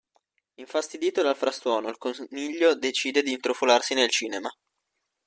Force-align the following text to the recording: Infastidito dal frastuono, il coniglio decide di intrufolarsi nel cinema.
Infastidito 0.55 1.21
dal 1.21 1.35
frastuono, 1.35 1.87
il 1.87 1.99
coniglio 1.99 2.73
decide 2.73 3.21
di 3.21 3.33
intrufolarsi 3.33 3.93
nel 3.93 4.09
cinema. 4.09 4.49